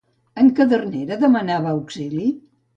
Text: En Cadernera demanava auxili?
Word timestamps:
En 0.43 0.47
Cadernera 0.59 1.19
demanava 1.27 1.77
auxili? 1.77 2.29